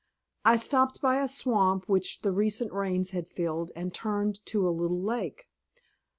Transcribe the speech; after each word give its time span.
I 0.43 0.55
stopped 0.55 0.99
by 0.99 1.21
a 1.21 1.27
swamp 1.27 1.87
which 1.87 2.23
the 2.23 2.31
recent 2.31 2.73
rains 2.73 3.11
had 3.11 3.27
filled 3.27 3.71
and 3.75 3.93
turned 3.93 4.43
to 4.47 4.67
a 4.67 4.71
little 4.73 4.99
lake. 5.03 5.47